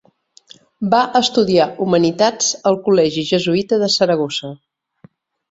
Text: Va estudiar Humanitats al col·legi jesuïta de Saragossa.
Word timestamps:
Va 0.93 1.01
estudiar 1.19 1.67
Humanitats 1.85 2.49
al 2.71 2.79
col·legi 2.89 3.27
jesuïta 3.33 3.81
de 3.85 3.93
Saragossa. 3.99 4.53